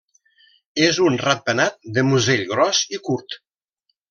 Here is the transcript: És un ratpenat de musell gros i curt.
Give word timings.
És 0.85 0.99
un 1.07 1.19
ratpenat 1.23 1.77
de 1.99 2.05
musell 2.09 2.43
gros 2.55 2.81
i 2.99 3.03
curt. 3.11 3.39